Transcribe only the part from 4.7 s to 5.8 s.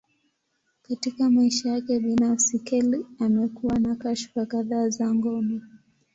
za ngono.